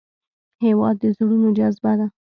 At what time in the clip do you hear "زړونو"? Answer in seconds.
1.17-1.49